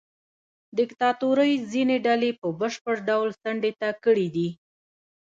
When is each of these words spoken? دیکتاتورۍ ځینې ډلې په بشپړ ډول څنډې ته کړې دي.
دیکتاتورۍ 0.77 1.53
ځینې 1.71 1.95
ډلې 2.05 2.29
په 2.39 2.47
بشپړ 2.59 2.95
ډول 3.09 3.29
څنډې 3.41 3.71
ته 3.79 3.89
کړې 4.03 4.27
دي. 4.35 4.49